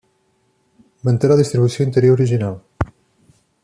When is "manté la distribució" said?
1.09-1.87